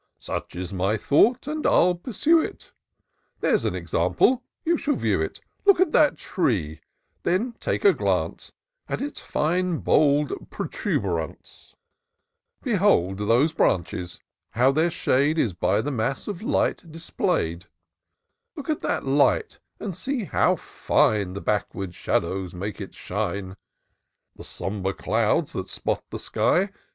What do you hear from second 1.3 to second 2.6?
and I'll pursue